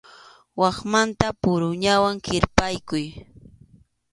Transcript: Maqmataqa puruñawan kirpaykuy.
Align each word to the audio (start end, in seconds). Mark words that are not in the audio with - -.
Maqmataqa 0.59 1.37
puruñawan 1.41 2.15
kirpaykuy. 2.25 3.05